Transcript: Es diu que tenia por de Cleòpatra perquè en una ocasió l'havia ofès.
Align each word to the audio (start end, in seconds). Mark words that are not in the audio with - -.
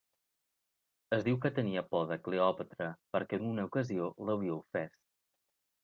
Es 1.17 1.25
diu 1.27 1.37
que 1.43 1.51
tenia 1.59 1.83
por 1.91 2.09
de 2.13 2.19
Cleòpatra 2.29 2.89
perquè 3.17 3.41
en 3.43 3.47
una 3.53 3.71
ocasió 3.71 4.13
l'havia 4.27 4.61
ofès. 4.61 5.01